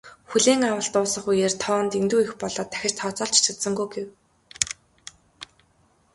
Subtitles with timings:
[0.29, 4.07] "Хүлээн авалт дуусах үеэр тоо нь дэндүү их болоод дахиж тооцоолж ч чадсангүй" гэв.